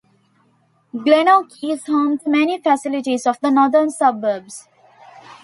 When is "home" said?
1.85-2.17